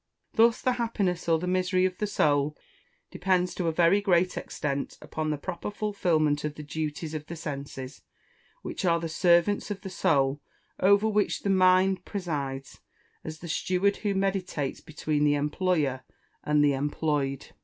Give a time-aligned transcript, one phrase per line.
[0.33, 2.57] Thus the happiness or the misery of the Soul
[3.11, 7.35] depends to a very great extent upon the proper fulfilment of the duties of the
[7.35, 8.01] senses,
[8.63, 10.41] which are the servants of the Soul,
[10.79, 12.79] over which the mind presides,
[13.23, 16.01] as the steward who mediates between the employer
[16.43, 17.49] and the employed.